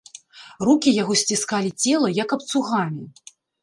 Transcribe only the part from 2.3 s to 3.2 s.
абцугамі.